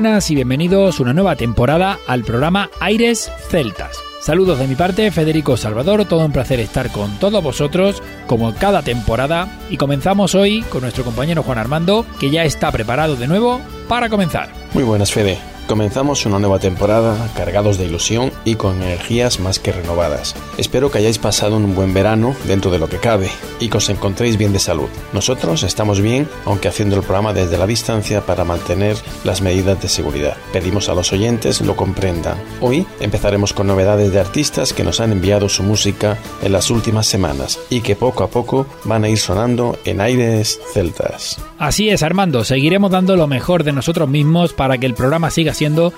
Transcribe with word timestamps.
Buenas 0.00 0.30
y 0.30 0.34
bienvenidos 0.34 0.98
una 0.98 1.12
nueva 1.12 1.36
temporada 1.36 1.98
al 2.06 2.24
programa 2.24 2.70
Aires 2.80 3.30
Celtas. 3.50 3.98
Saludos 4.22 4.58
de 4.58 4.66
mi 4.66 4.74
parte, 4.74 5.10
Federico 5.10 5.58
Salvador, 5.58 6.06
todo 6.06 6.24
un 6.24 6.32
placer 6.32 6.58
estar 6.58 6.90
con 6.90 7.18
todos 7.18 7.44
vosotros, 7.44 8.02
como 8.26 8.54
cada 8.54 8.80
temporada, 8.80 9.58
y 9.68 9.76
comenzamos 9.76 10.34
hoy 10.34 10.62
con 10.70 10.80
nuestro 10.80 11.04
compañero 11.04 11.42
Juan 11.42 11.58
Armando, 11.58 12.06
que 12.18 12.30
ya 12.30 12.44
está 12.44 12.72
preparado 12.72 13.14
de 13.14 13.28
nuevo 13.28 13.60
para 13.88 14.08
comenzar. 14.08 14.48
Muy 14.72 14.84
buenas, 14.84 15.12
Fede. 15.12 15.49
Comenzamos 15.70 16.26
una 16.26 16.40
nueva 16.40 16.58
temporada 16.58 17.30
cargados 17.36 17.78
de 17.78 17.84
ilusión 17.84 18.32
y 18.44 18.56
con 18.56 18.82
energías 18.82 19.38
más 19.38 19.60
que 19.60 19.70
renovadas. 19.70 20.34
Espero 20.58 20.90
que 20.90 20.98
hayáis 20.98 21.18
pasado 21.18 21.56
un 21.58 21.76
buen 21.76 21.94
verano 21.94 22.34
dentro 22.48 22.72
de 22.72 22.80
lo 22.80 22.88
que 22.88 22.98
cabe 22.98 23.30
y 23.60 23.68
que 23.68 23.76
os 23.76 23.88
encontréis 23.88 24.36
bien 24.36 24.52
de 24.52 24.58
salud. 24.58 24.88
Nosotros 25.12 25.62
estamos 25.62 26.00
bien, 26.00 26.28
aunque 26.44 26.66
haciendo 26.66 26.96
el 26.96 27.02
programa 27.02 27.32
desde 27.34 27.56
la 27.56 27.68
distancia 27.68 28.26
para 28.26 28.44
mantener 28.44 28.96
las 29.22 29.42
medidas 29.42 29.80
de 29.80 29.88
seguridad. 29.88 30.36
Pedimos 30.52 30.88
a 30.88 30.94
los 30.94 31.12
oyentes 31.12 31.60
lo 31.60 31.76
comprendan. 31.76 32.42
Hoy 32.60 32.84
empezaremos 32.98 33.52
con 33.52 33.68
novedades 33.68 34.12
de 34.12 34.18
artistas 34.18 34.72
que 34.72 34.82
nos 34.82 34.98
han 34.98 35.12
enviado 35.12 35.48
su 35.48 35.62
música 35.62 36.18
en 36.42 36.50
las 36.50 36.68
últimas 36.72 37.06
semanas 37.06 37.60
y 37.70 37.80
que 37.82 37.94
poco 37.94 38.24
a 38.24 38.28
poco 38.28 38.66
van 38.82 39.04
a 39.04 39.08
ir 39.08 39.18
sonando 39.18 39.78
en 39.84 40.00
aires 40.00 40.58
celtas. 40.74 41.38
Así 41.58 41.90
es, 41.90 42.02
Armando, 42.02 42.42
seguiremos 42.42 42.90
dando 42.90 43.14
lo 43.14 43.28
mejor 43.28 43.62
de 43.62 43.72
nosotros 43.72 44.08
mismos 44.08 44.52
para 44.52 44.78
que 44.78 44.86
el 44.86 44.94
programa 44.94 45.30
siga 45.30 45.54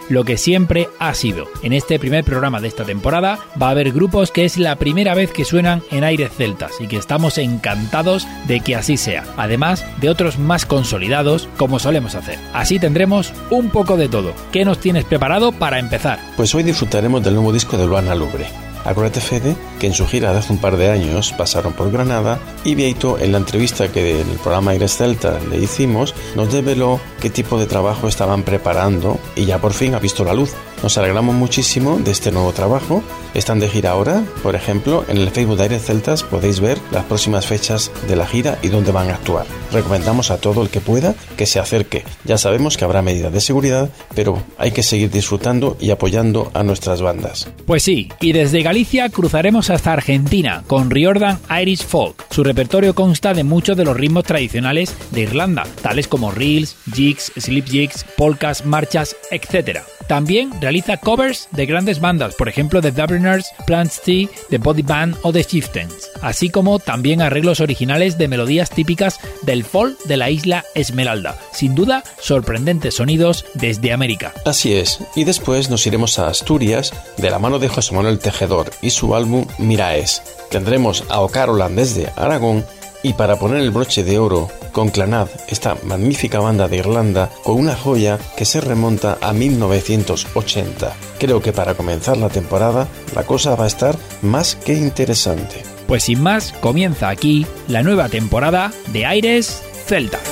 lo 0.09 0.25
que 0.25 0.39
siempre 0.39 0.89
ha 0.99 1.15
sido. 1.15 1.47
En 1.63 1.73
este 1.73 1.99
primer 2.01 2.25
programa 2.25 2.61
de 2.61 2.67
esta 2.67 2.85
temporada 2.85 3.39
va 3.61 3.69
a 3.69 3.71
haber 3.71 3.93
grupos 3.93 4.33
que 4.33 4.45
es 4.45 4.59
la 4.59 4.75
primera 4.77 5.15
vez 5.15 5.31
que 5.31 5.45
suenan 5.45 5.83
en 5.93 6.03
aires 6.03 6.33
celtas 6.37 6.73
y 6.81 6.89
que 6.89 6.97
estamos 6.97 7.39
encantados 7.39 8.27
de 8.49 8.61
que 8.61 8.75
así 8.75 8.97
sea, 8.97 9.25
además 9.37 9.85
de 10.01 10.11
otros 10.11 10.39
más 10.39 10.67
consolidados 10.67 11.49
como 11.57 11.79
solemos 11.79 12.17
hacer. 12.17 12.39
Así 12.53 12.81
tendremos 12.81 13.33
un 13.51 13.71
poco 13.71 13.97
de 13.97 14.09
todo. 14.09 14.33
¿Qué 14.51 14.65
nos 14.65 14.79
tienes 14.79 15.05
preparado 15.05 15.53
para 15.53 15.79
empezar? 15.79 16.19
Pues 16.37 16.53
hoy 16.57 16.65
disfrutaremos 16.65 17.23
del 17.23 17.35
nuevo 17.35 17.53
disco 17.53 17.77
de 17.77 17.87
Luana 17.87 18.17
Lubre. 18.17 18.72
Acuérdate, 18.85 19.21
Fede, 19.21 19.57
que 19.79 19.87
en 19.87 19.95
su 19.95 20.07
gira 20.07 20.33
de 20.33 20.39
hace 20.39 20.53
un 20.53 20.59
par 20.59 20.77
de 20.77 20.91
años 20.91 21.33
pasaron 21.37 21.73
por 21.73 21.91
Granada 21.93 22.39
y 22.65 22.75
Vieito, 22.75 23.19
en 23.19 23.33
la 23.33 23.39
entrevista 23.39 23.91
que 23.93 24.21
en 24.21 24.29
el 24.29 24.39
programa 24.39 24.73
Aires 24.73 24.97
Celta 24.97 25.39
le 25.51 25.59
hicimos, 25.59 26.15
nos 26.35 26.53
develó 26.53 27.01
qué 27.21 27.31
tipo 27.31 27.59
de 27.59 27.67
trabajo 27.67 28.09
estaban 28.09 28.43
preparando 28.43 29.19
y 29.37 29.45
ya 29.45 29.61
por 29.61 29.73
fin 29.73 29.95
ha 29.95 29.99
visto 29.99 30.25
la 30.25 30.35
luz. 30.35 30.53
Nos 30.83 30.99
alegramos 30.99 31.37
muchísimo 31.37 31.99
de 31.99 32.11
este 32.11 32.33
nuevo 32.33 32.53
trabajo. 32.53 33.05
Están 33.35 33.61
de 33.61 33.69
gira 33.69 33.93
ahora, 33.93 34.25
por 34.43 34.57
ejemplo, 34.57 35.05
en 35.09 35.17
el 35.17 35.31
Facebook 35.31 35.57
de 35.57 35.63
Aires 35.63 35.85
Celtas 35.85 36.25
podéis 36.25 36.59
ver 36.59 36.77
las 36.91 37.05
próximas 37.05 37.47
fechas 37.47 37.93
de 38.09 38.17
la 38.17 38.27
gira 38.27 38.59
y 38.63 38.69
dónde 38.69 38.91
van 38.91 39.09
a 39.09 39.15
actuar. 39.15 39.47
Recomendamos 39.73 40.33
a 40.33 40.39
todo 40.39 40.61
el 40.61 40.71
que 40.71 40.81
pueda 40.81 41.15
que 41.37 41.47
se 41.47 41.61
acerque. 41.61 42.05
Ya 42.25 42.37
sabemos 42.37 42.77
que 42.77 42.85
habrá 42.85 43.01
medidas 43.01 43.33
de 43.33 43.41
seguridad, 43.41 43.91
pero 44.17 44.43
hay 44.59 44.73
que 44.73 44.83
seguir 44.83 45.11
disfrutando 45.11 45.77
y 45.81 45.93
apoyando 45.93 46.51
a 46.53 46.65
nuestras 46.65 47.01
bandas. 47.01 47.49
Pues 47.65 47.85
sí, 47.85 48.09
y 48.21 48.33
desde 48.33 48.63
Galicia 48.63 49.09
cruzaremos 49.09 49.71
hasta 49.71 49.93
Argentina 49.93 50.65
con 50.67 50.91
Riordan 50.91 51.39
Irish 51.61 51.85
Folk. 51.85 52.27
Su 52.31 52.43
repertorio 52.43 52.95
consta 52.95 53.35
de 53.35 53.45
muchos 53.45 53.77
de 53.77 53.85
los 53.85 53.97
ritmos 53.97 54.25
tradicionales 54.25 54.95
de 55.13 55.21
Irlanda, 55.21 55.65
tales 55.81 56.09
como 56.09 56.33
reels, 56.33 56.77
jigs, 56.93 57.33
slip 57.37 57.67
jigs, 57.67 58.05
polkas, 58.17 58.67
marchas, 58.67 59.17
etc. 59.31 59.79
También 60.09 60.51
realiza 60.73 60.97
covers 60.97 61.49
de 61.51 61.67
grandes 61.67 62.01
bandas, 62.01 62.35
por 62.35 62.49
ejemplo 62.49 62.81
de 62.81 62.93
Dubliners, 62.93 63.53
Plant 63.67 63.93
Tea, 64.03 64.29
The 64.49 64.57
Body 64.57 64.81
Band 64.81 65.19
o 65.21 65.31
The 65.31 65.45
Chieftains, 65.45 66.11
así 66.23 66.49
como 66.49 66.79
también 66.79 67.21
arreglos 67.21 67.61
originales 67.61 68.17
de 68.17 68.27
melodías 68.27 68.71
típicas 68.71 69.21
del 69.43 69.65
folk 69.65 69.99
de 70.05 70.17
la 70.17 70.31
isla 70.31 70.65
Esmeralda. 70.75 71.39
Sin 71.53 71.75
duda, 71.75 72.03
sorprendentes 72.19 72.95
sonidos 72.95 73.45
desde 73.53 73.93
América. 73.93 74.33
Así 74.47 74.73
es, 74.73 75.01
y 75.15 75.25
después 75.25 75.69
nos 75.69 75.87
iremos 75.87 76.19
a 76.19 76.29
Asturias 76.29 76.95
de 77.19 77.29
la 77.29 77.39
mano 77.39 77.59
de 77.59 77.69
José 77.69 77.95
Manuel 77.95 78.19
Tejedor 78.19 78.71
y 78.81 78.89
su 78.89 79.15
álbum 79.15 79.45
Miraes. 79.59 80.23
Tendremos 80.51 81.05
a 81.11 81.21
Ocar 81.21 81.51
Holandés 81.51 81.95
de 81.97 82.09
Aragón 82.17 82.65
y 83.03 83.15
para 83.15 83.37
poner 83.37 83.59
el 83.59 83.71
broche 83.71 84.05
de 84.05 84.19
oro 84.19 84.49
con 84.73 84.89
Clanad, 84.89 85.29
esta 85.49 85.77
magnífica 85.85 86.41
banda 86.41 86.69
de 86.69 86.79
Irlanda, 86.79 87.31
con 87.43 87.59
una 87.59 87.77
joya 87.77 88.19
que 88.37 88.45
se 88.45 88.61
remonta 88.61 89.19
a 89.21 89.33
1980. 89.33 90.93
Creo 91.19 91.43
que 91.43 91.53
para 91.53 91.75
comenzar 91.75 92.17
la 92.17 92.29
temporada 92.29 92.89
la 93.15 93.25
cosa 93.25 93.55
va 93.55 93.65
a 93.65 93.69
estar 93.69 93.97
más 94.23 94.57
que 94.57 94.75
interesante. 94.75 95.63
Pues 95.87 96.05
sin 96.05 96.23
más, 96.23 96.53
comienza 96.61 97.09
aquí 97.09 97.47
la 97.69 97.83
nueva 97.83 98.09
temporada 98.09 98.73
de 98.93 99.05
Aires 99.05 99.63
Celtas. 99.87 100.23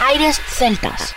Aires 0.00 0.40
Celtas. 0.48 1.14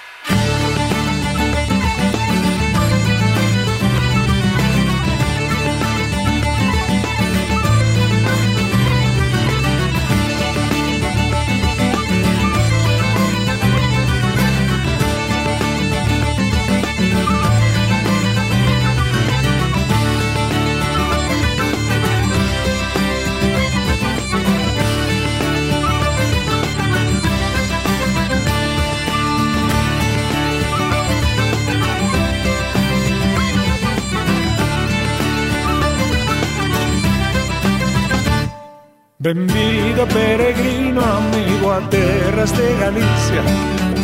Benvido 39.19 40.05
peregrino 40.09 41.01
amigo 41.01 41.72
a 41.72 41.79
terras 41.89 42.55
de 42.55 42.78
Galicia. 42.79 43.41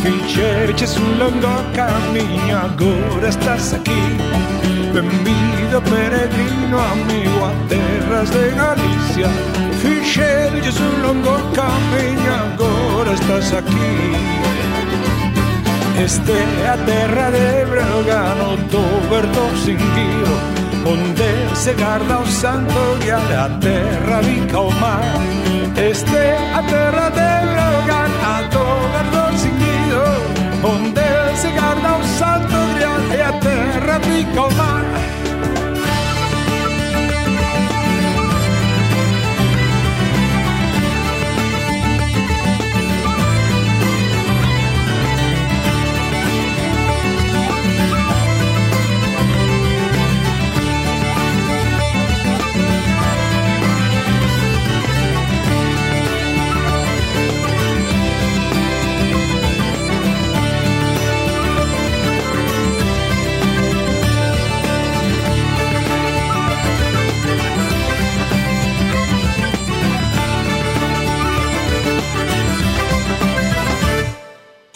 Fixerches 0.02 0.96
un 0.98 1.20
longo 1.20 1.54
camiño, 1.72 2.58
agora 2.58 3.28
estás 3.28 3.74
aquí. 3.74 4.02
Benvido 4.92 5.80
peregrino 5.82 6.80
amigo 6.80 7.46
a 7.46 7.52
terras 7.68 8.28
de 8.34 8.50
Galicia. 8.56 9.28
Fixerches 9.80 10.80
un 10.80 11.02
longo 11.02 11.36
camiño, 11.54 12.34
agora 12.52 13.12
estás 13.12 13.52
aquí. 13.52 13.92
Este 15.96 16.66
a 16.66 16.76
terra 16.84 17.30
de 17.30 17.64
Brogano, 17.66 18.56
do 18.68 18.82
verdo 19.08 19.48
sin 19.64 19.76
guío 19.76 20.53
onde 20.86 21.56
se 21.56 21.72
garda 21.74 22.18
o 22.18 22.26
santo 22.26 22.98
guiar 23.00 23.32
a 23.32 23.48
terra 23.58 24.20
bica 24.22 24.60
o 24.60 24.70
mar. 24.72 25.02
Este 25.76 26.36
a 26.54 26.62
terra 26.62 27.10
de 27.10 27.30
Brogan 27.52 28.12
a 28.32 28.42
do 28.52 28.66
verdo 28.92 29.38
seguido 29.38 30.04
onde 30.62 31.36
se 31.36 31.50
garda 31.50 31.96
o 31.96 32.04
santo 32.18 32.58
e 33.16 33.20
a 33.20 33.32
terra 33.40 33.98
bica 33.98 34.42
o 34.42 34.50
mar 34.54 35.13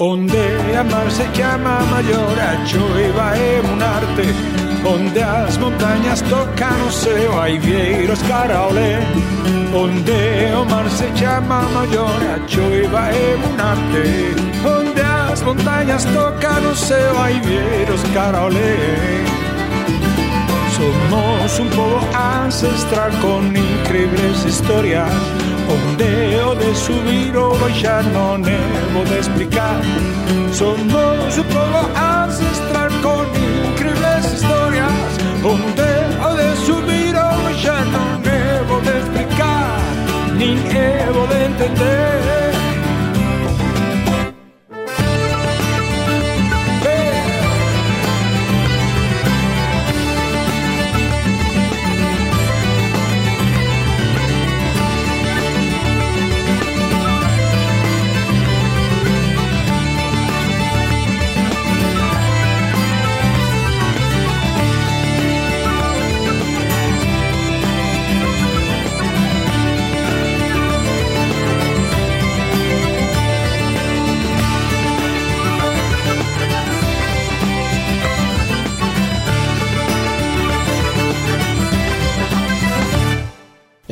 amar 0.00 1.10
se 1.10 1.28
chiama 1.32 1.80
Maggiore, 1.90 2.58
Gioia 2.64 3.32
è 3.32 3.58
un'arte, 3.58 4.32
onde 4.84 5.22
as 5.22 5.56
montañas 5.58 6.22
tocan 6.22 6.80
o 6.86 6.90
céu, 6.90 7.40
ai 7.40 7.58
vieiros 7.58 8.20
caraolé, 8.22 9.00
onde 9.72 10.52
o 10.54 10.64
mar 10.64 10.88
se 10.88 11.10
chiama 11.14 11.62
Maggiore, 11.74 12.40
Gioia 12.46 13.08
è 13.10 13.34
un'arte, 13.34 14.34
onde 14.64 15.02
as 15.02 15.42
montañas 15.42 16.04
tocan 16.14 16.66
o 16.66 16.74
céu, 16.74 17.18
ai 17.20 17.40
vieiros 17.40 18.02
caraolé. 18.14 19.47
Somos 20.78 21.58
un 21.58 21.68
pueblo 21.70 22.00
ancestral 22.14 23.10
con 23.18 23.48
increíbles 23.48 24.46
historias. 24.46 25.10
Onde 25.68 26.40
o 26.44 26.54
de 26.54 26.72
subir 26.72 27.36
o 27.36 27.50
baixar 27.58 28.04
no 28.04 28.38
debo 28.38 29.02
de 29.10 29.16
explicar. 29.16 29.80
Somos 30.52 31.36
un 31.36 31.46
pueblo 31.46 31.80
ancestral 31.96 32.90
con 33.02 33.26
increíbles 33.72 34.24
historias. 34.34 34.92
Onde 35.42 35.90
o 36.24 36.34
de 36.36 36.56
subir 36.64 37.16
o 37.16 37.42
baixar 37.42 37.84
no 37.86 38.04
debo 38.22 38.80
de 38.80 38.98
explicar. 39.00 39.80
Ni 40.38 40.54
debo 40.54 41.26
de 41.26 41.44
entender. 41.44 42.57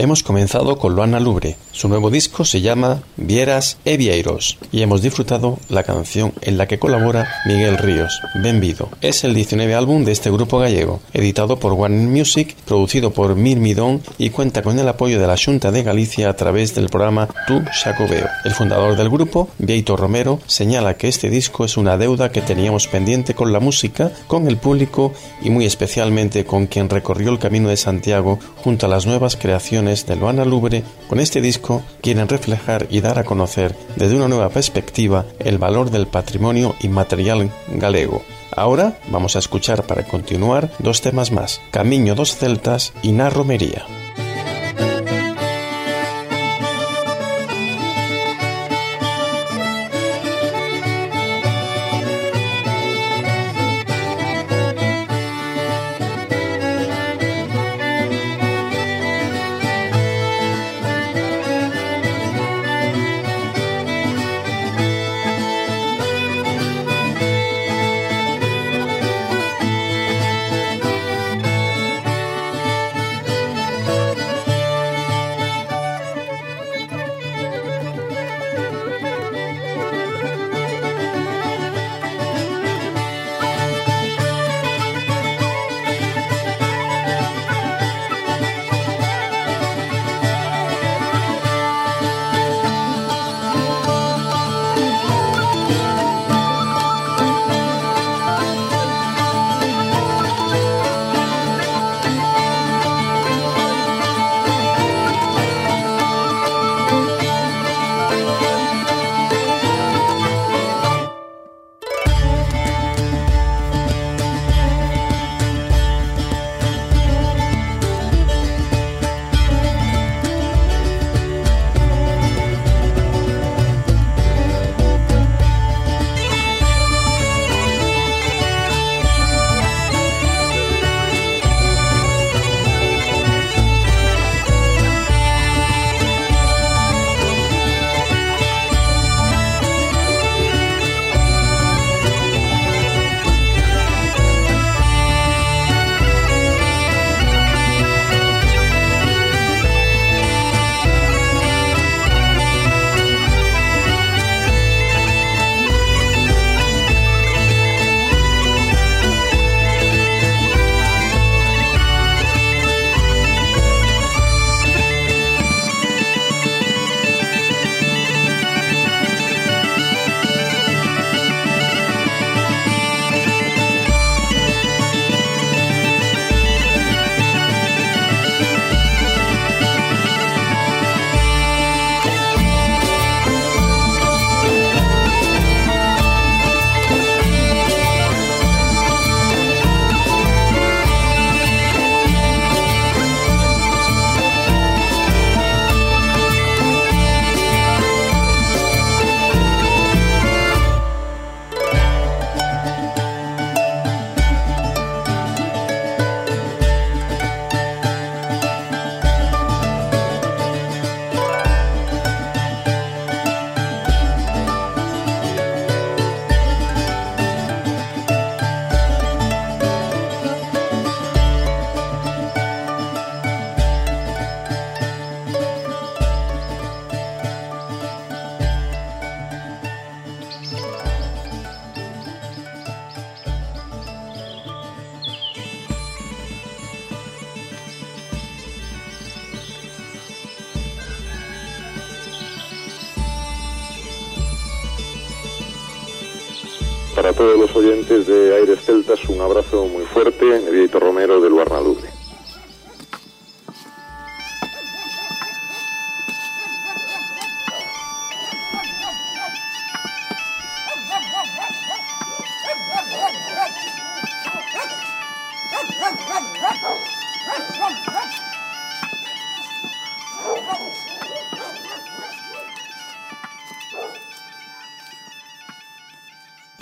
Hemos 0.07 0.23
comenzado 0.23 0.79
con 0.79 0.95
Luana 0.95 1.19
Lubre. 1.19 1.57
Su 1.73 1.89
nuevo 1.89 2.11
disco 2.11 2.45
se 2.45 2.61
llama 2.61 3.03
Vieras 3.17 3.79
e 3.85 3.97
Vieiros 3.97 4.57
y 4.71 4.83
hemos 4.83 5.03
disfrutado 5.03 5.59
la 5.69 5.83
canción 5.83 6.33
en 6.43 6.57
la 6.57 6.69
que 6.69 6.79
colabora 6.79 7.29
Miguel 7.45 7.77
Ríos, 7.77 8.23
Benvido. 8.37 8.89
Es 9.01 9.25
el 9.25 9.35
19 9.35 9.75
álbum 9.75 10.05
de 10.05 10.13
este 10.13 10.31
grupo 10.31 10.61
gallego, 10.61 11.01
editado 11.13 11.59
por 11.59 11.73
Warner 11.73 12.07
Music, 12.07 12.55
producido 12.65 13.11
por 13.11 13.35
Mir 13.35 13.59
Midón 13.59 14.01
y 14.17 14.31
cuenta 14.31 14.63
con 14.63 14.79
el 14.79 14.87
apoyo 14.87 15.19
de 15.19 15.27
la 15.27 15.37
Junta 15.37 15.73
de 15.73 15.83
Galicia 15.83 16.31
a 16.31 16.37
través 16.37 16.73
del 16.77 16.89
programa 16.89 17.29
Tu 17.49 17.61
Xacobeo. 17.73 18.29
El 18.45 18.53
fundador 18.53 18.95
del 18.95 19.11
grupo, 19.11 19.49
Vieito 19.59 19.97
Romero, 19.97 20.39
señala 20.47 20.97
que 20.97 21.09
este 21.09 21.31
disco 21.31 21.65
es 21.65 21.77
una 21.77 21.99
deuda 21.99 22.31
que 22.31 22.43
teníamos 22.43 22.87
pendiente 22.87 23.35
con 23.35 23.53
la 23.53 23.59
música, 23.59 24.13
con 24.29 24.47
el 24.47 24.57
público 24.57 25.13
y 25.43 25.51
muy 25.51 25.67
especialmente 25.67 26.45
con 26.45 26.69
quien 26.69 26.89
recorrió 26.89 27.31
el 27.31 27.41
camino 27.41 27.71
de 27.71 27.77
Santiago 27.77 28.39
junto 28.63 28.87
a 28.87 28.89
las 28.89 29.05
nuevas 29.05 29.35
creaciones 29.35 29.96
de 30.05 30.17
Luana 30.17 30.45
Lubre, 30.45 30.83
con 31.09 31.21
este 31.21 31.41
disco 31.41 31.83
quieren 32.03 32.29
reflejar 32.29 32.87
y 32.91 33.01
dar 33.01 33.19
a 33.19 33.25
conocer 33.25 33.75
desde 33.97 34.17
una 34.17 34.29
nueva 34.29 34.51
perspectiva 34.51 35.25
el 35.39 35.57
valor 35.57 35.91
del 35.91 36.07
patrimonio 36.07 36.75
inmaterial 36.81 37.51
galego. 37.69 38.23
Ahora 38.55 38.99
vamos 39.11 39.37
a 39.37 39.39
escuchar 39.39 39.85
para 39.85 40.05
continuar 40.05 40.71
dos 40.79 41.01
temas 41.01 41.33
más, 41.33 41.61
Camiño 41.71 42.15
dos 42.15 42.37
Celtas 42.37 42.93
y 43.03 43.13
Na 43.13 43.31
Romería. 43.31 43.87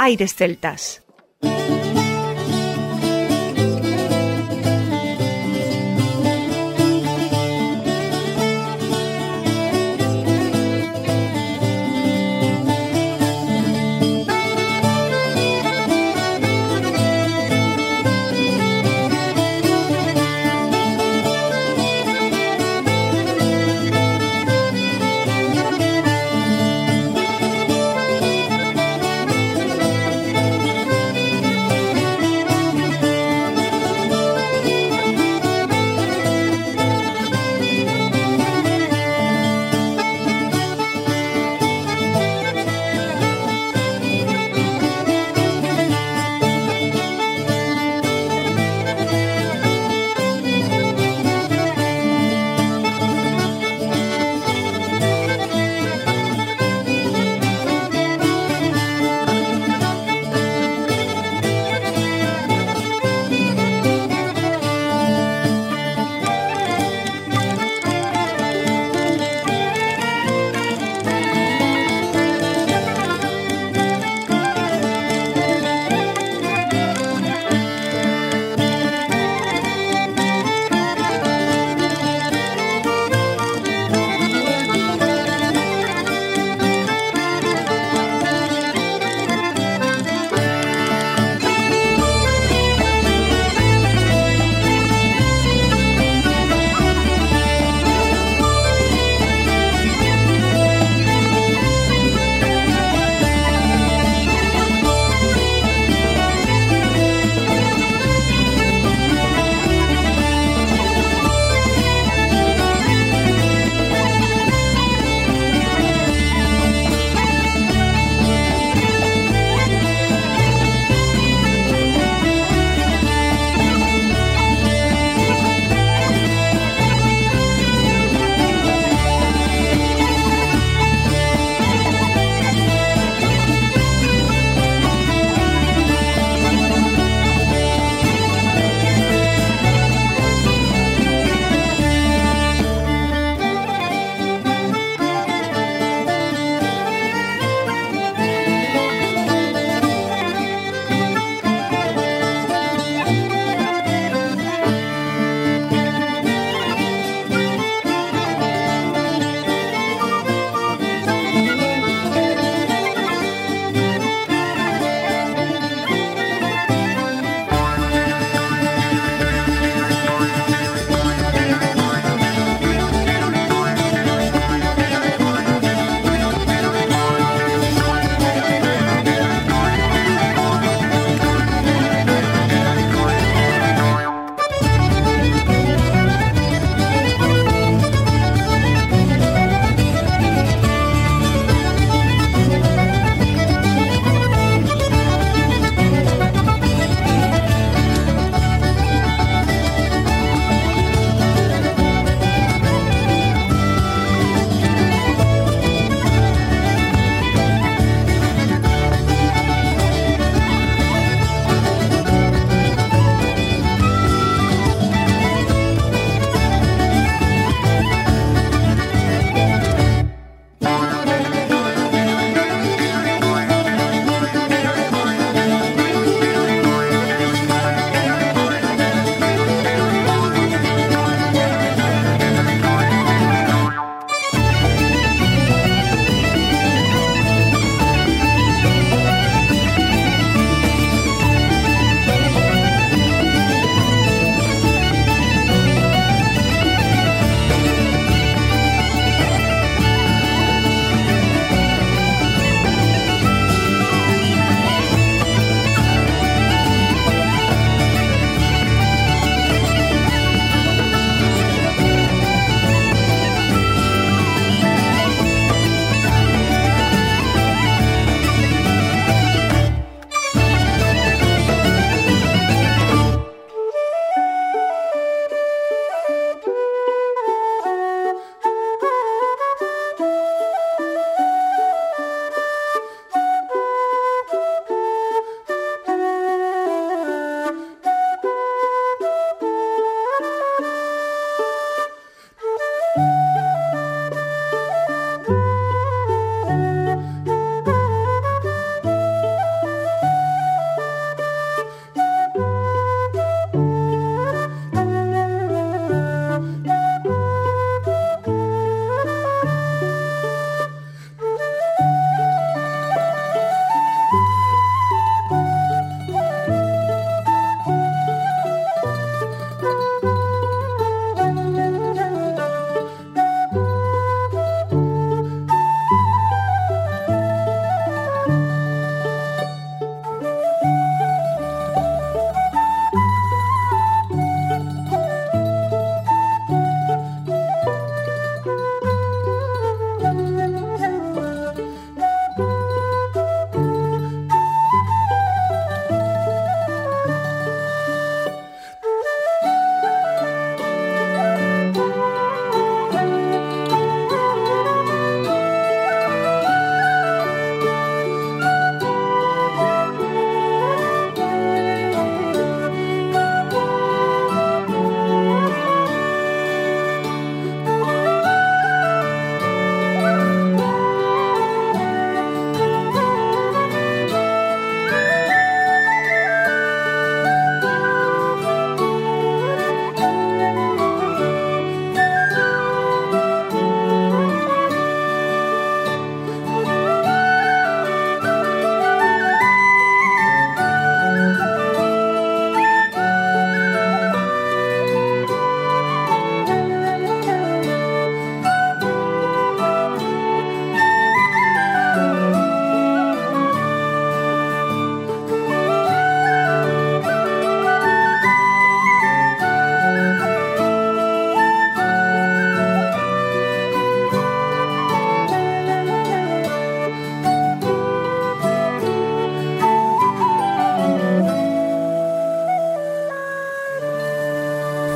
Aires 0.04 0.34
Celtas. 0.34 1.03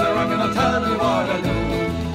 dancer, 0.00 0.18
I'm 0.18 0.28
gonna 0.30 0.54
tell 0.54 0.88
you 0.88 0.96
what 0.98 1.30
I 1.30 1.40
do. 1.40 1.54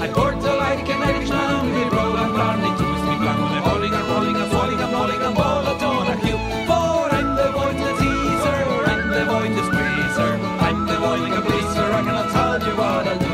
I 0.04 0.08
port 0.08 0.43
a 0.43 0.56
like 0.56 0.89
an 0.89 1.02
Irish 1.04 1.30
man, 1.30 1.65
we 1.74 1.84
roll 1.95 2.17
and 2.17 2.34
barn, 2.34 2.60
it 2.62 2.78
twist 2.78 3.06
me 3.10 3.15
black, 3.21 3.38
I'm 3.38 3.63
rolling 3.67 3.93
and 3.93 4.08
rolling 4.10 4.36
and 4.36 4.52
swallowing 4.52 4.82
and 4.86 4.93
rolling 4.93 5.21
and 5.28 5.36
ball 5.36 5.67
at 5.71 5.84
on 5.84 6.08
a 6.08 6.15
cue. 6.21 6.39
For 6.67 7.02
I'm 7.17 7.30
the 7.39 7.48
boy 7.56 7.71
to 7.82 7.89
teaser, 8.00 8.60
I'm 8.91 9.04
the 9.15 9.24
boy 9.32 9.48
to 9.56 9.63
squeezer, 9.69 10.32
I'm 10.65 10.80
the 10.89 10.95
boy 11.04 11.17
like 11.26 11.38
a 11.39 11.41
pleaser, 11.48 11.88
I'm 11.98 12.06
gonna 12.06 12.32
tell 12.36 12.60
you 12.67 12.76
what 12.82 13.08
I 13.08 13.15
do. 13.24 13.34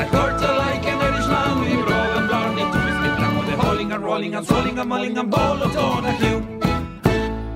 I 0.00 0.04
port 0.12 0.42
a 0.48 0.50
like 0.64 0.86
an 0.86 0.98
Irish 1.08 1.28
man, 1.32 1.54
we 1.62 1.72
roll 1.90 2.12
and 2.18 2.28
barn, 2.30 2.58
it 2.62 2.68
twist 2.74 3.00
me 3.02 3.10
black, 3.18 3.34
I'm 3.52 3.60
rolling 3.60 3.92
and 3.92 4.04
rolling 4.04 4.34
and 4.34 4.46
swallowing 4.46 4.78
and 4.78 4.88
mulling 4.88 5.18
and 5.18 5.30
ball 5.30 5.62
at 5.64 5.76
on 5.76 6.06
a 6.06 6.16
cue. 6.18 6.39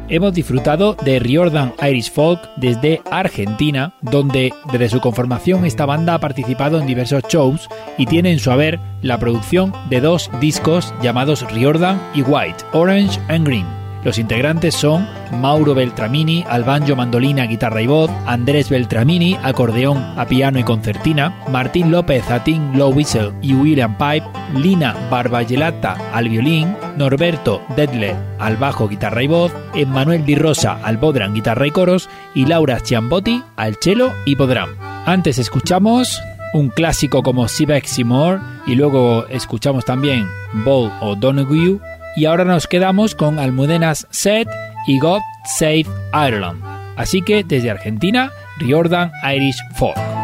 Hemos 0.08 0.34
disfrutado 0.34 0.94
de 1.02 1.18
Riordan 1.18 1.72
Irish 1.82 2.12
Folk 2.12 2.40
desde 2.56 3.00
Argentina, 3.10 3.94
donde 4.02 4.52
desde 4.70 4.90
su 4.90 5.00
conformación 5.00 5.64
esta 5.64 5.86
banda 5.86 6.14
ha 6.14 6.20
participado 6.20 6.78
en 6.78 6.86
diversos 6.86 7.22
shows 7.28 7.68
y 7.96 8.04
tiene 8.06 8.30
en 8.30 8.38
su 8.38 8.50
haber 8.50 8.78
la 9.00 9.18
producción 9.18 9.72
de 9.88 10.00
dos 10.00 10.30
discos 10.40 10.92
llamados 11.02 11.50
Riordan 11.50 12.00
y 12.14 12.22
White, 12.22 12.64
Orange 12.72 13.18
and 13.28 13.46
Green. 13.46 13.83
Los 14.04 14.18
integrantes 14.18 14.74
son 14.74 15.08
Mauro 15.40 15.74
Beltramini 15.74 16.44
al 16.46 16.62
banjo, 16.62 16.94
mandolina, 16.94 17.46
guitarra 17.46 17.80
y 17.80 17.86
voz, 17.86 18.10
Andrés 18.26 18.68
Beltramini 18.68 19.38
acordeón 19.42 20.14
piano 20.28 20.58
y 20.58 20.62
concertina, 20.62 21.34
Martín 21.50 21.90
López 21.90 22.30
a 22.30 22.44
tin, 22.44 22.76
low 22.76 22.92
whistle 22.92 23.32
y 23.40 23.54
William 23.54 23.96
Pipe, 23.96 24.26
Lina 24.54 24.94
Barbagelata 25.10 25.96
al 26.12 26.28
violín, 26.28 26.76
Norberto 26.98 27.62
Dedler 27.76 28.14
al 28.38 28.58
bajo, 28.58 28.88
guitarra 28.88 29.22
y 29.22 29.26
voz, 29.26 29.52
Emmanuel 29.74 30.24
Di 30.26 30.34
Rosa 30.34 30.78
al 30.82 30.98
bodran, 30.98 31.32
guitarra 31.32 31.66
y 31.66 31.70
coros 31.70 32.10
y 32.34 32.44
Laura 32.44 32.80
Ciambotti 32.80 33.42
al 33.56 33.76
cello 33.76 34.12
y 34.26 34.34
bodram. 34.34 34.70
Antes 35.06 35.38
escuchamos 35.38 36.20
un 36.52 36.68
clásico 36.68 37.22
como 37.22 37.48
Sibex 37.48 37.90
Seymour 37.90 38.40
y 38.66 38.74
luego 38.74 39.26
escuchamos 39.28 39.84
también 39.84 40.28
Ball 40.64 40.92
o 41.00 41.16
Donoghue 41.16 41.80
y 42.16 42.26
ahora 42.26 42.44
nos 42.44 42.66
quedamos 42.66 43.14
con 43.14 43.38
Almudenas 43.38 44.06
Set 44.10 44.48
y 44.86 44.98
God 44.98 45.20
Save 45.44 45.86
Ireland. 46.12 46.62
Así 46.96 47.22
que 47.22 47.44
desde 47.44 47.70
Argentina, 47.70 48.30
Riordan 48.58 49.10
Irish 49.24 49.58
Folk. 49.74 50.23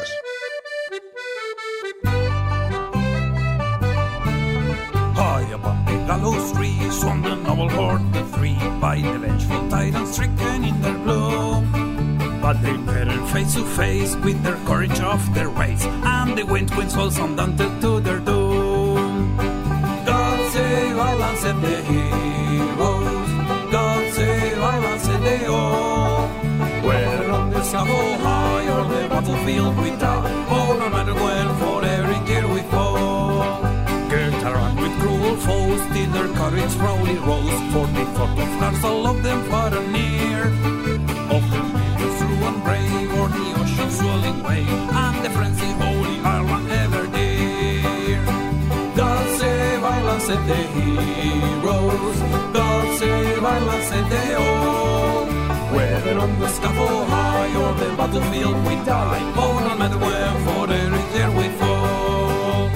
Die, 58.91 59.23
oh, 59.37 59.55
no 59.67 59.73
matter 59.81 59.97
where, 59.97 60.33
for 60.45 60.63
every 60.69 61.03
year 61.15 61.31
we 61.39 61.47
fall. 61.59 62.67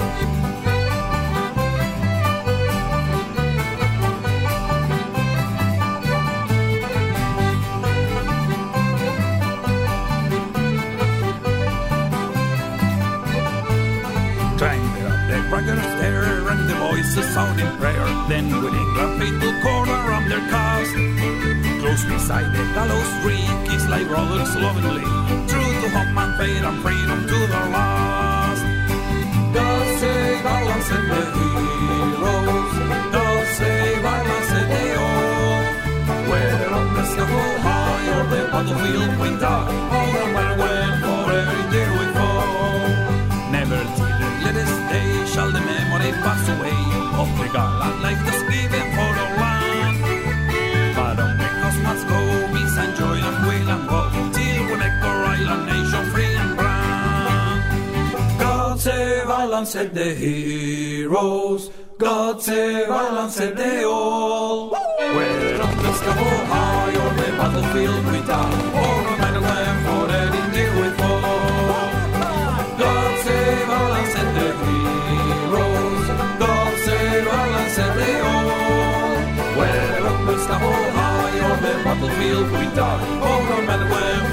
Climbed 14.56 15.04
up 15.04 15.20
the 15.28 15.38
braggart 15.50 15.84
stair 15.92 16.48
and 16.48 16.62
the 16.70 16.76
voices 16.86 17.26
sound 17.34 17.60
in 17.60 17.70
prayer. 17.76 18.06
Then 18.30 18.46
with 18.62 18.72
England 18.72 19.12
fatal 19.20 19.52
cord 19.62 19.88
around 19.90 20.30
their 20.30 20.44
cast. 20.48 20.94
Close 21.82 22.04
beside 22.06 22.48
the 22.56 22.64
gallows 22.74 23.12
tree, 23.20 23.46
kiss 23.68 23.86
like 23.92 24.08
brothers 24.08 24.56
lovingly. 24.56 25.04
And 25.88 26.34
faith 26.36 26.82
freedom 26.82 27.20
to 27.30 27.38
the 27.46 27.62
last. 27.70 28.62
God 29.54 29.86
save 30.00 30.42
said 30.88 31.04
the 31.12 31.22
heroes. 31.36 32.74
God 33.14 33.46
save 33.54 34.04
Ireland, 34.04 34.44
said 34.50 34.66
they 34.74 34.90
all. 34.98 35.62
Whether 36.30 36.74
on 36.74 36.88
the 36.92 37.04
scaffold 37.06 37.58
high 37.62 38.06
or 38.18 38.24
the 38.34 38.40
battlefield 38.50 39.12
we 39.22 39.30
die, 39.38 39.66
all 39.94 40.08
no 40.12 40.24
matter 40.34 40.56
when, 40.60 40.90
for 41.06 41.30
every 41.38 41.62
year 41.70 41.90
we 41.98 42.06
fall. 42.18 42.90
Never 43.54 43.80
till 43.96 44.14
the 44.22 44.30
latest 44.42 44.76
day 44.90 45.12
shall 45.32 45.50
the 45.52 45.60
memory 45.60 46.10
pass 46.26 46.42
away 46.48 46.78
of 47.14 47.28
the 47.38 47.46
gallant 47.54 48.02
life 48.02 48.18
that's 48.26 48.42
given 48.50 48.86
for 48.90 49.15
Ireland, 59.56 59.72
said 59.72 59.94
the 59.94 60.14
heroes. 60.14 61.70
God 61.96 62.42
save 62.42 62.90
Ireland, 62.90 63.32
said 63.32 63.56
they 63.56 63.84
all. 63.84 64.68
Whether 64.68 65.62
on 65.62 65.76
the 65.78 65.92
scaffold 65.94 66.28
oh, 66.28 66.52
high 66.52 66.92
or 67.02 67.10
the 67.16 67.28
battlefield 67.40 68.04
we 68.12 68.20
die, 68.28 68.52
or 68.80 68.96
no 69.08 69.12
matter 69.16 69.40
when, 69.48 69.74
for 69.86 70.04
every 70.12 70.44
year 70.56 70.72
we 70.76 70.88
fall. 71.00 71.88
God 72.84 73.12
save 73.24 73.68
Ireland, 73.80 74.08
said 74.12 74.30
the 74.36 74.48
heroes. 74.60 76.06
God 76.44 76.72
save 76.84 77.26
Ireland, 77.26 77.70
said 77.76 77.92
they 77.96 78.16
all. 78.28 79.16
Whether 79.56 80.06
on 80.06 80.26
the 80.26 80.36
scaffold 80.44 80.84
oh, 80.84 80.96
high 81.00 81.36
or 81.48 81.56
the 81.64 81.72
battlefield 81.82 82.46
we 82.52 82.64
die, 82.76 83.04
or 83.24 83.38
no 83.48 83.58
matter 83.64 83.88
when, 83.88 84.25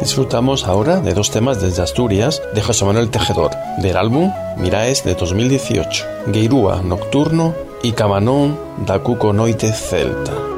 Disfrutamos 0.02 0.66
ahora 0.66 1.00
de 1.00 1.14
dos 1.14 1.32
temas 1.32 1.62
desde 1.62 1.84
Asturias. 1.84 2.42
De 2.54 2.62
José 2.62 2.84
Manuel 2.84 3.10
Tejedor, 3.10 3.52
del 3.78 3.96
álbum 3.96 4.30
Miraes 4.58 5.06
de 5.06 5.16
2018, 5.16 6.06
Geirúa 6.34 6.82
Nocturno 6.82 7.56
y 7.82 7.94
Camanón 7.94 8.60
da 8.86 9.00
Cuco 9.00 9.32
Noite 9.32 9.72
Celta. 9.72 10.53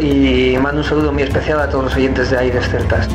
Y 0.00 0.56
mando 0.58 0.80
un 0.82 0.86
saludo 0.86 1.12
muy 1.12 1.22
especial 1.22 1.60
a 1.60 1.68
todos 1.68 1.84
los 1.84 1.96
oyentes 1.96 2.30
de 2.30 2.38
Aires 2.38 2.68
Celtas. 2.68 3.08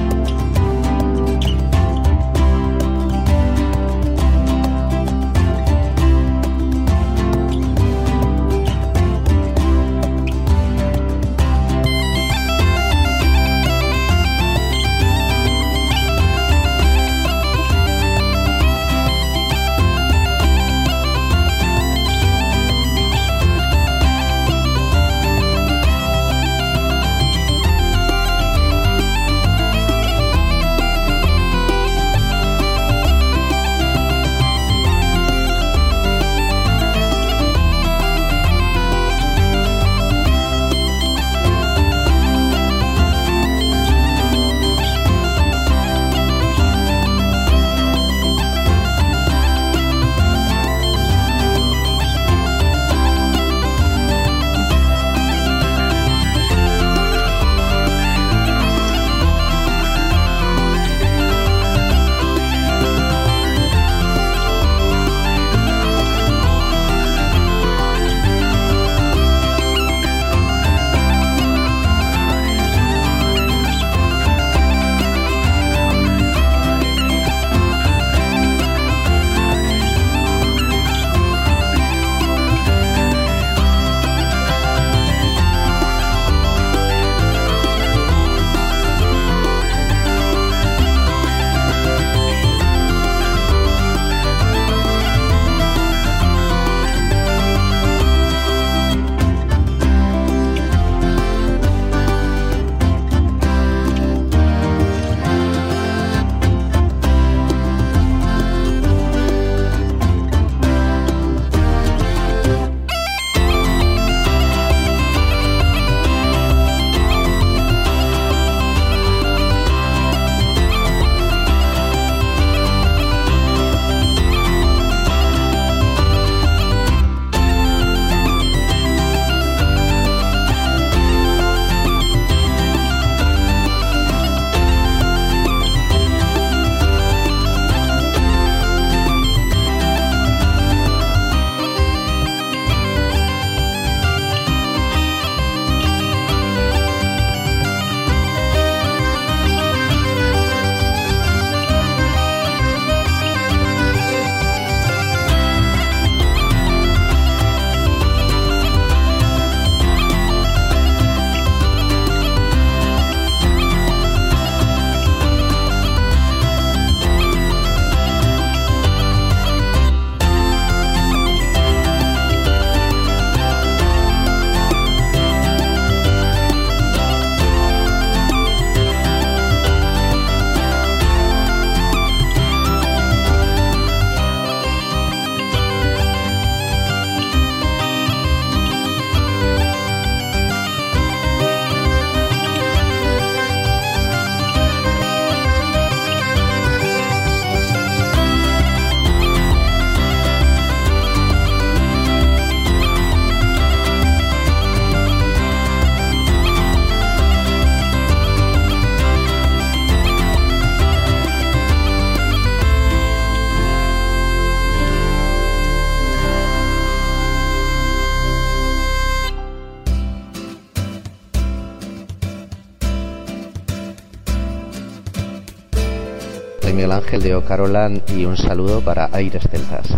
Y 228.16 228.24
un 228.24 228.38
saludo 228.38 228.80
para 228.80 229.10
Aires 229.12 229.44
Celtas. 229.52 229.97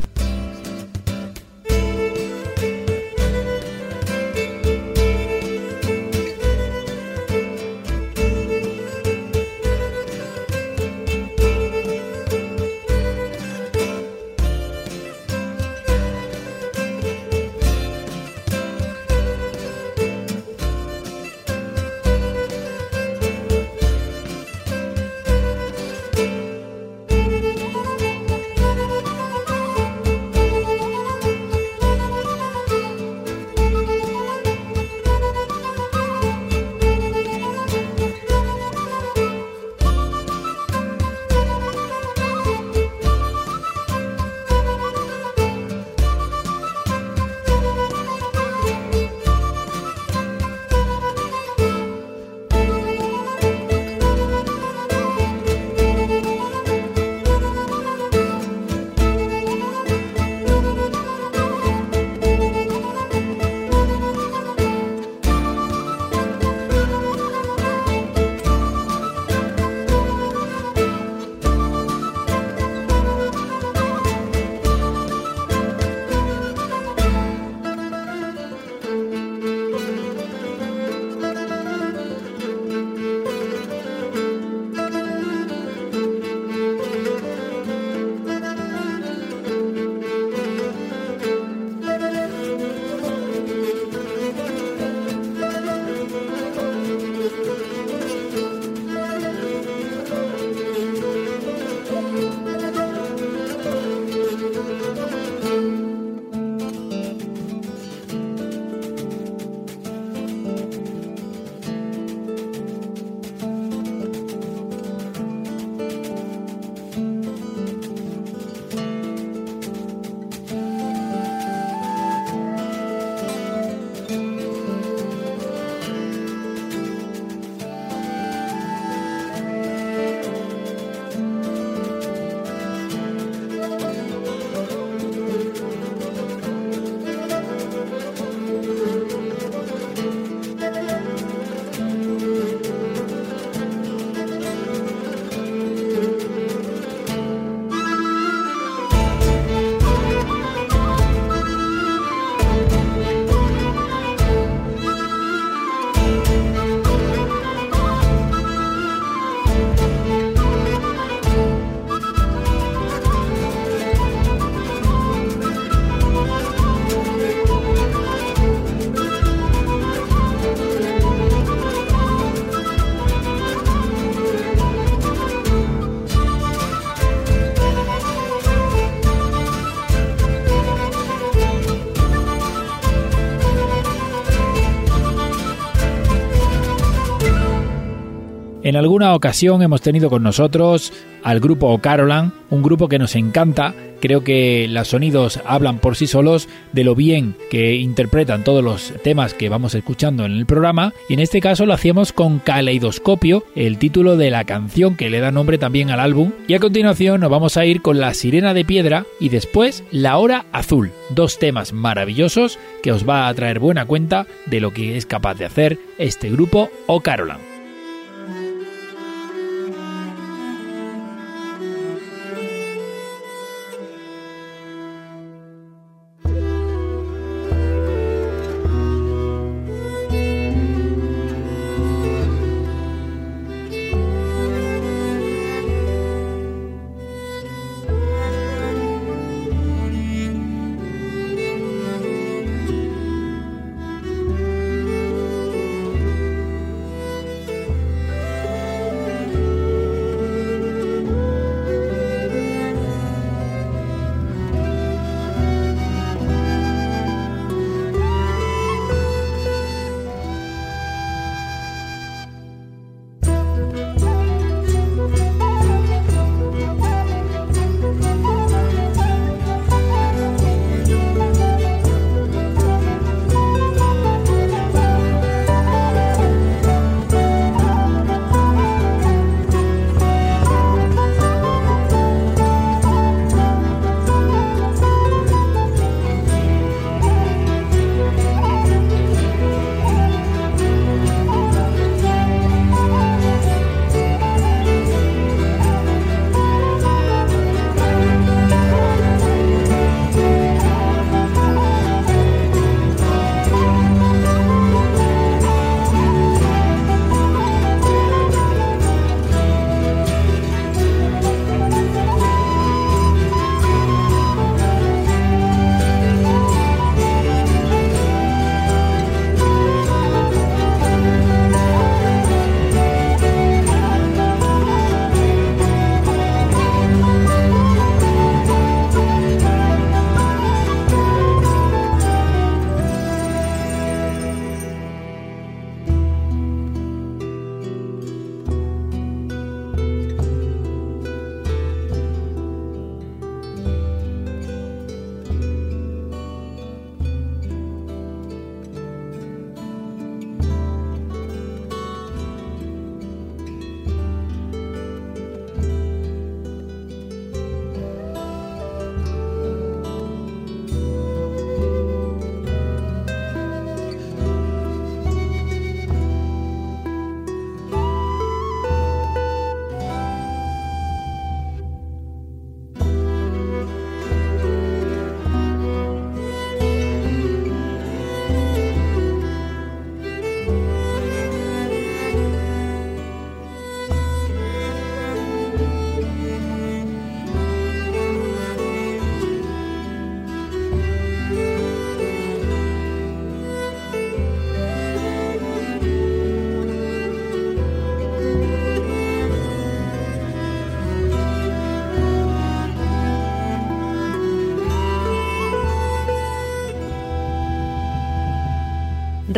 Alguna 188.79 189.13
ocasión 189.13 189.61
hemos 189.61 189.81
tenido 189.81 190.09
con 190.09 190.23
nosotros 190.23 190.93
al 191.21 191.39
grupo 191.39 191.77
Carolan, 191.79 192.33
un 192.49 192.63
grupo 192.63 192.87
que 192.87 192.97
nos 192.97 193.15
encanta. 193.15 193.75
Creo 193.99 194.23
que 194.23 194.67
los 194.69 194.87
sonidos 194.87 195.41
hablan 195.45 195.79
por 195.79 195.97
sí 195.97 196.07
solos 196.07 196.47
de 196.71 196.85
lo 196.85 196.95
bien 196.95 197.35
que 197.51 197.75
interpretan 197.75 198.45
todos 198.45 198.63
los 198.63 198.93
temas 199.03 199.33
que 199.33 199.49
vamos 199.49 199.75
escuchando 199.75 200.25
en 200.25 200.31
el 200.31 200.45
programa. 200.45 200.93
Y 201.09 201.15
en 201.15 201.19
este 201.19 201.41
caso 201.41 201.65
lo 201.65 201.73
hacíamos 201.73 202.13
con 202.13 202.39
Caleidoscopio, 202.39 203.43
el 203.55 203.77
título 203.77 204.15
de 204.15 204.31
la 204.31 204.45
canción 204.45 204.95
que 204.95 205.09
le 205.09 205.19
da 205.19 205.31
nombre 205.31 205.57
también 205.57 205.91
al 205.91 205.99
álbum. 205.99 206.31
Y 206.47 206.53
a 206.53 206.59
continuación 206.59 207.19
nos 207.19 207.29
vamos 207.29 207.57
a 207.57 207.65
ir 207.65 207.81
con 207.81 207.99
La 207.99 208.13
Sirena 208.13 208.53
de 208.53 208.63
Piedra 208.63 209.05
y 209.19 209.27
después 209.27 209.83
La 209.91 210.17
Hora 210.17 210.45
Azul, 210.53 210.91
dos 211.09 211.37
temas 211.37 211.73
maravillosos 211.73 212.57
que 212.81 212.93
os 212.93 213.07
va 213.07 213.27
a 213.27 213.33
traer 213.33 213.59
buena 213.59 213.85
cuenta 213.85 214.25
de 214.45 214.61
lo 214.61 214.71
que 214.71 214.95
es 214.95 215.05
capaz 215.05 215.35
de 215.35 215.45
hacer 215.45 215.77
este 215.97 216.29
grupo 216.29 216.69
O 216.87 217.01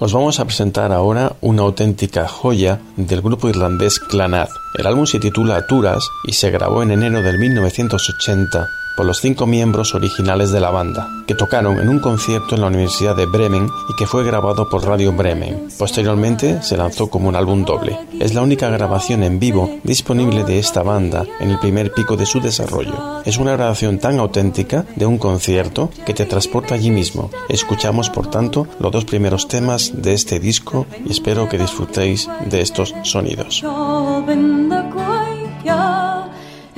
Os 0.00 0.12
vamos 0.12 0.38
a 0.38 0.44
presentar 0.44 0.92
ahora 0.92 1.34
una 1.40 1.62
auténtica 1.62 2.28
joya 2.28 2.78
del 2.96 3.20
grupo 3.20 3.48
irlandés 3.48 3.98
Clanad. 3.98 4.48
El 4.74 4.86
álbum 4.86 5.06
se 5.06 5.18
titula 5.18 5.56
Aturas 5.56 6.06
y 6.24 6.34
se 6.34 6.50
grabó 6.50 6.84
en 6.84 6.92
enero 6.92 7.20
del 7.20 7.36
1980 7.36 8.68
por 8.98 9.06
los 9.06 9.20
cinco 9.20 9.46
miembros 9.46 9.94
originales 9.94 10.50
de 10.50 10.58
la 10.58 10.70
banda, 10.70 11.08
que 11.28 11.36
tocaron 11.36 11.78
en 11.78 11.88
un 11.88 12.00
concierto 12.00 12.56
en 12.56 12.62
la 12.62 12.66
Universidad 12.66 13.14
de 13.14 13.26
Bremen 13.26 13.68
y 13.88 13.94
que 13.94 14.08
fue 14.08 14.24
grabado 14.24 14.68
por 14.68 14.84
Radio 14.84 15.12
Bremen. 15.12 15.68
Posteriormente 15.78 16.60
se 16.64 16.76
lanzó 16.76 17.08
como 17.08 17.28
un 17.28 17.36
álbum 17.36 17.64
doble. 17.64 17.96
Es 18.18 18.34
la 18.34 18.42
única 18.42 18.68
grabación 18.70 19.22
en 19.22 19.38
vivo 19.38 19.70
disponible 19.84 20.42
de 20.42 20.58
esta 20.58 20.82
banda 20.82 21.24
en 21.38 21.50
el 21.50 21.60
primer 21.60 21.92
pico 21.92 22.16
de 22.16 22.26
su 22.26 22.40
desarrollo. 22.40 23.22
Es 23.24 23.38
una 23.38 23.52
grabación 23.52 24.00
tan 24.00 24.18
auténtica 24.18 24.84
de 24.96 25.06
un 25.06 25.18
concierto 25.18 25.90
que 26.04 26.12
te 26.12 26.26
transporta 26.26 26.74
allí 26.74 26.90
mismo. 26.90 27.30
Escuchamos, 27.48 28.10
por 28.10 28.28
tanto, 28.28 28.66
los 28.80 28.90
dos 28.90 29.04
primeros 29.04 29.46
temas 29.46 29.92
de 29.94 30.14
este 30.14 30.40
disco 30.40 30.88
y 31.06 31.12
espero 31.12 31.48
que 31.48 31.56
disfrutéis 31.56 32.28
de 32.50 32.62
estos 32.62 32.92
sonidos. 33.04 33.62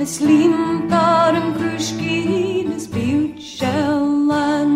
En 0.01 0.07
slintar 0.07 1.33
um 1.39 1.53
kruskines 1.53 2.85
biutsjellan 2.93 4.71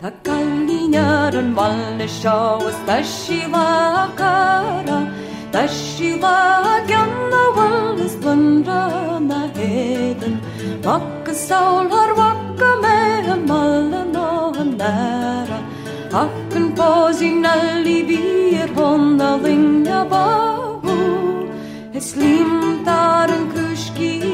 Ta 0.00 0.10
kallinjaran 0.26 1.50
valne 1.56 2.06
sjås 2.06 2.76
Ta 2.86 3.02
shiva 3.02 3.70
kara. 4.20 4.98
Ta 5.52 5.62
shiva 5.66 6.38
gjanna 6.90 7.42
valnes 7.56 8.14
blundrana 8.22 9.40
heden 9.56 10.34
Vakka 10.84 11.34
saular 11.34 12.10
vakka 12.20 12.70
mehän 12.84 13.42
mallan 13.48 14.16
ohan 14.16 14.70
nära 14.78 15.58
Hakken 16.12 16.66
posin 16.78 17.46
alli 17.54 17.98
bier 18.08 18.70
honna 18.76 19.30
linja 19.44 20.00
Es 21.94 22.16
limtar 22.16 23.28
en 23.30 23.44
kruskines 23.52 24.31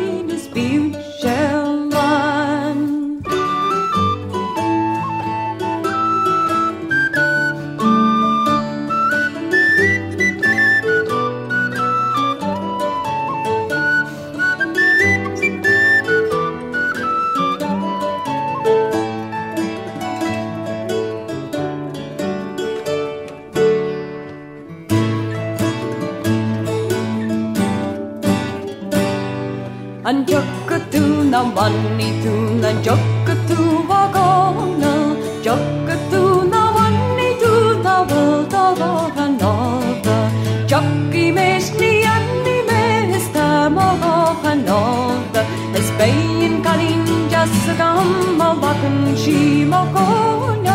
안적그투나 30.09 31.43
만니투나 31.43 32.81
적그투와 32.81 34.11
거나 34.11 35.15
적그투나 35.43 36.73
만니투나 36.73 38.07
보다가 38.07 39.29
너가 39.29 40.31
적기 40.67 41.31
메스니 41.31 42.07
안니 42.07 42.63
메스타 42.63 43.69
모가 43.69 44.55
너가 44.55 45.45
에스베인 45.75 46.63
가린자스가 46.63 48.01
엄마 48.01 48.59
박은 48.59 49.15
시모코나 49.15 50.69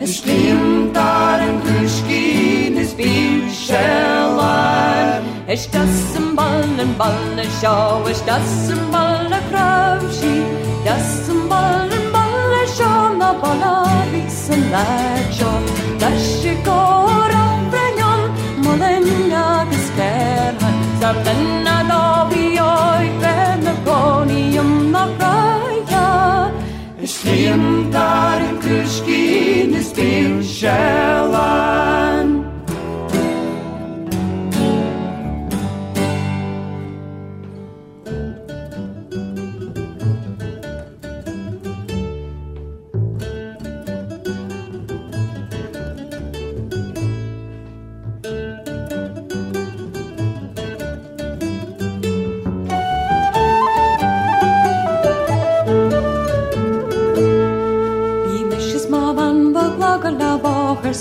Es 0.00 0.16
stimmt 0.16 0.94
darin 0.94 1.62
Küschkin, 1.62 2.78
es 2.78 2.96
bin 2.96 3.50
Schellein. 3.50 5.31
Ich 5.48 5.68
das 5.70 6.16
im 6.16 6.36
Ballen, 6.36 6.96
Balle 6.96 7.44
schau, 7.60 8.02
ich 8.08 8.20
das 8.20 8.70
im 8.70 8.90
Balle 8.90 9.38
kravschi, 9.50 10.42
das 10.84 11.28
im 11.28 11.48
Ballen, 11.48 12.12
Balle 12.12 12.64
schau, 12.76 13.14
na 13.18 13.32
Balle 13.32 14.12
wichsen, 14.12 14.70
Leid. 14.70 15.22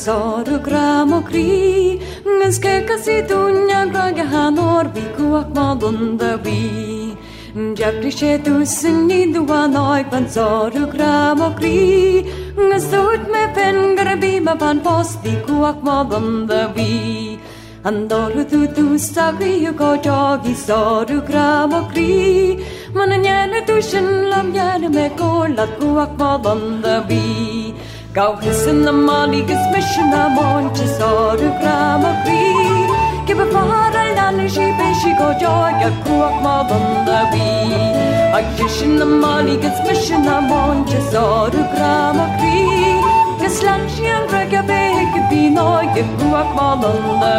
soru 0.04 0.58
gramo 0.68 1.20
kri 1.30 2.00
Men 2.26 2.52
skeka 2.58 2.98
si 3.06 3.18
dunja 3.32 3.82
graga 3.94 4.26
hanor 4.34 4.86
vi 4.96 5.04
kuak 5.18 5.52
malunda 5.58 6.32
vi 6.46 6.62
Jabri 7.80 8.12
she 8.20 8.32
tu 8.46 8.54
sinni 8.74 9.20
dua 9.34 9.62
noi 9.76 10.04
kri 11.60 12.26
Ngasut 12.58 13.30
me 13.36 13.44
pen 13.60 13.78
garabi 13.98 14.34
ma 14.48 14.56
ban 14.64 14.84
pos 14.88 15.16
vi 15.24 15.36
kuak 15.46 15.84
malunda 15.90 16.62
vi 16.76 16.90
Andoru 17.90 18.50
tu 18.52 18.66
tu 18.76 18.88
sagri 19.08 19.54
yu 19.66 19.74
ko 19.84 19.92
jogi 20.10 20.56
soru 20.66 21.22
gramo 21.30 21.82
kri 21.94 22.12
Mana 22.98 23.18
nyane 23.28 23.60
tu 23.72 23.82
shin 23.90 24.10
lam 24.34 24.54
la 24.54 25.66
kuak 25.80 26.12
malunda 26.24 26.96
vi 27.10 27.51
Gauchis 28.14 28.66
in 28.66 28.84
der 28.84 28.92
maliges 28.92 29.64
Mischen 29.74 30.14
am 30.14 30.36
Montes 30.36 31.00
Autogramm 31.00 32.04
a 32.04 32.14
Krieg. 32.26 33.26
Give 33.26 33.40
a 33.40 33.46
far 33.46 33.96
al 33.96 34.16
danishi 34.18 34.68
beshi 34.78 35.12
go 35.18 35.32
joy 35.40 35.72
a 35.88 35.92
kuak 36.04 36.42
ma 36.44 36.62
banda 36.64 37.22
I 38.36 38.44
Gauchis 38.58 38.82
in 38.82 38.98
der 38.98 39.06
maliges 39.06 39.78
Mischen 39.88 40.28
am 40.28 40.50
Montes 40.50 41.16
Autogramm 41.16 42.20
a 42.20 42.28
Krieg. 42.38 43.02
Geslanchi 43.40 44.06
an 44.16 44.28
Gregor 44.28 44.64
Beck 44.64 45.14
bi 45.30 45.50
neu 45.50 45.86
kuak 46.20 46.54
ma 46.54 46.76
banda. 46.76 47.32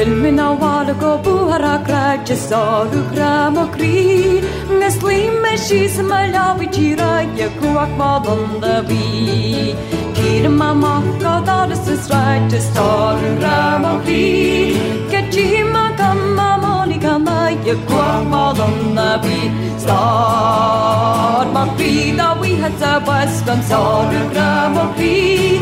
Dylmina 0.00 0.46
walgo 0.60 1.10
buhara 1.24 1.72
kraje 1.86 2.36
soru 2.48 3.00
kramo 3.10 3.64
kri 3.72 4.42
Neslime 4.80 5.54
şiz 5.64 5.98
malavi 6.10 6.72
çira 6.72 7.20
yakuak 7.40 7.98
malında 7.98 8.88
bi 8.88 9.74
Kirma 10.16 10.74
mahka 10.74 11.46
darısız 11.46 12.10
raje 12.12 12.60
soru 12.60 13.30
kramo 13.40 13.92
kri 14.04 14.76
Keçima 15.10 15.96
kanma 15.96 16.50
monikana 16.56 17.50
yakuak 17.50 18.26
malında 18.30 19.20
bi 19.22 19.38
Sar 19.86 21.46
makri 21.54 22.18
da 22.18 22.42
vi 22.42 22.62
hatsa 22.62 23.06
baskan 23.06 23.60
soru 23.70 24.22
kramo 24.32 24.84
kri 24.96 25.60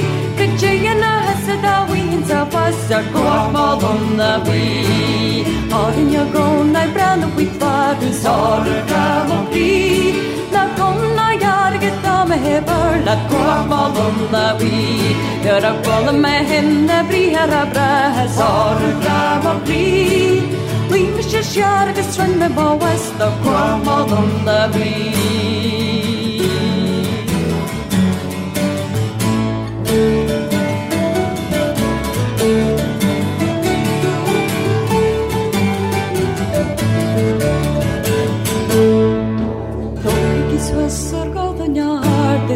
said 1.48 1.62
the 1.68 1.92
winds 1.92 2.30
of 2.30 2.54
us 2.54 2.90
are 2.96 3.06
Cornwall 3.14 3.84
on 3.92 4.02
the 4.20 4.32
wee. 4.46 5.44
Har 5.72 5.92
in 6.00 6.12
jag 6.12 6.32
gåna 6.32 6.82
brann 6.94 7.24
och 7.24 7.32
skippa 7.36 7.96
du 8.00 8.10
salu 8.12 8.76
kamopi. 8.92 10.14
La 10.52 10.64
konna 10.78 11.28
jarget 11.44 12.06
av 12.16 12.28
mig 12.28 12.38
hebar, 12.38 12.92
la 13.06 13.16
Cornwall 13.30 13.96
on 14.06 14.18
the 14.34 14.46
wee. 14.60 15.16
Göra 15.44 15.72
kolla 15.84 16.12
med 16.12 16.46
henne 16.46 17.04
brihara 17.08 17.62
bra, 17.72 17.92
salu 18.38 18.90
kamopi. 19.06 20.42
Limfishes 20.92 21.56
jarget 21.56 22.12
svän 22.14 22.38
med 22.38 22.50
bawest, 22.50 23.14
la 23.18 23.30
Cornwall 23.44 24.12
on 24.20 24.30
the 24.44 24.78
wee. 24.78 25.57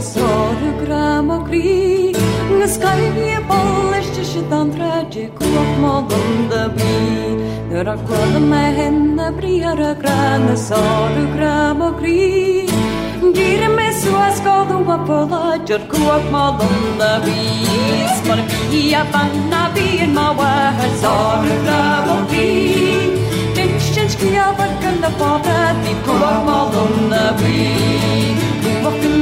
sorgramă 0.03 1.39
gri 1.47 2.13
Në 2.51 2.67
skajvje 2.75 3.39
pollesh 3.49 4.11
që 4.33 4.43
të 4.51 4.61
ndragje 4.69 5.27
Kuat 5.39 5.73
modën 5.83 6.41
dë 6.51 6.63
bri 6.77 7.35
Në 7.71 7.85
rakordë 7.89 8.43
me 8.49 8.63
henë 8.79 9.29
bri 9.39 9.55
Arëgra 9.73 10.19
në 10.47 10.57
sorgramă 10.67 11.93
gri 12.01 12.67
Gjire 13.23 13.69
me 13.77 13.89
sua 14.03 14.27
skodhën 14.39 14.83
pa 14.89 14.99
polla 15.07 15.57
Gjër 15.69 15.87
kuat 15.93 16.29
modën 16.35 16.77
dë 17.01 17.13
bri 17.25 17.47
Spër 18.19 18.45
bia 18.73 19.07
panna 19.15 19.65
bien 19.77 20.15
ma 20.19 20.29
wahë 20.41 20.93
Sorgramă 21.05 22.19
gri 22.35 22.51
Dikshin 23.57 24.11
shkia 24.17 24.51
vëkën 24.59 25.03
në 25.05 25.15
patat 25.23 25.91
Kuat 26.07 26.43
Kuat 28.83 29.22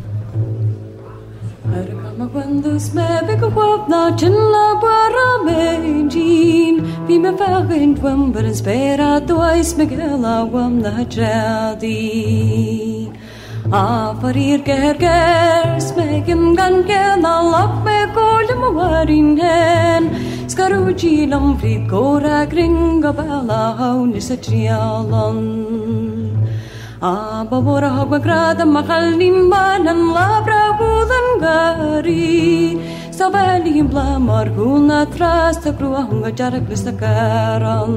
Víme, 2.21 2.29
cuando 2.33 2.79
jsme 2.79 3.21
vykohovna, 3.27 4.11
činla 4.11 4.75
buera 4.75 5.43
menjin. 5.45 6.87
Víme, 7.07 7.37
fagin 7.37 7.95
tuam 7.95 8.31
brespera, 8.31 9.19
tuais 9.19 9.75
megela 9.75 10.45
wam 10.51 10.81
na 10.81 11.05
jadin. 11.09 13.13
Afarir 13.71 14.63
ger 14.63 14.95
ger, 14.99 15.79
smegim 15.79 16.55
gan 16.55 16.83
gen, 16.83 17.25
alak 17.25 17.83
me 17.85 18.05
kolim 18.13 18.75
warin 18.75 19.37
hen. 19.37 20.09
Skaruji 20.47 21.29
lam 21.29 21.57
vrit 21.57 21.87
gora 21.87 22.45
gringa 22.45 23.15
bala 23.15 23.75
hau 23.77 24.05
nisatrialan. 24.05 26.10
Ababorahog 27.01 28.13
magradang 28.13 28.77
mahal 28.77 29.17
nimban 29.17 29.89
ang 29.89 30.13
labragulang 30.13 31.41
gari. 31.41 32.77
Sa 33.09 33.25
baliging 33.25 33.89
blamar 33.89 34.53
sa 35.57 35.73
kruahong 35.73 36.21
ajarak 36.29 36.69
lisakaran 36.69 37.89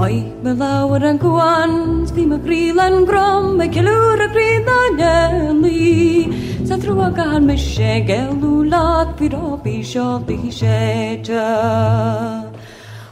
Ay 0.00 0.32
malawar 0.40 1.04
ang 1.04 1.20
kuwan, 1.20 1.72
di 2.08 2.24
magrilan 2.24 3.04
grom, 3.04 3.60
may 3.60 3.68
kilur 3.68 4.16
a. 4.16 6.32
Sa 6.64 6.80
truagahan 6.80 7.44
may 7.44 7.60
siya 7.60 8.00
gelulat, 8.04 9.16
piropi 9.20 9.84
di 10.24 10.40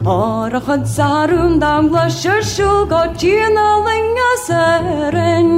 Arachat 0.06 0.88
zarun 0.88 1.60
damglaşır 1.60 2.42
şu 2.42 2.88
gatina 2.88 3.88
linga 3.88 4.36
seren 4.46 5.48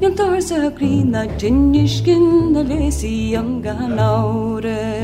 Nyam 0.00 0.14
tarsa 0.16 0.66
grina 0.78 1.38
chinishkin 1.38 2.54
da 2.54 2.58
lesi 2.58 3.06
yam 3.06 3.62
ganauren 3.62 4.97